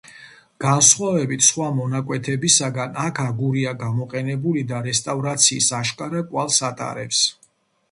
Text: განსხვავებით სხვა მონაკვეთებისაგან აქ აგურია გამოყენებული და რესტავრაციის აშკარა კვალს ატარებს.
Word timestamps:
განსხვავებით 0.63 1.43
სხვა 1.47 1.67
მონაკვეთებისაგან 1.79 2.97
აქ 3.03 3.21
აგურია 3.25 3.75
გამოყენებული 3.83 4.65
და 4.73 4.81
რესტავრაციის 4.89 5.71
აშკარა 5.83 6.27
კვალს 6.35 6.61
ატარებს. 6.73 7.25